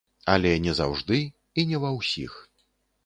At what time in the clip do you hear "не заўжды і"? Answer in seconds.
0.63-1.67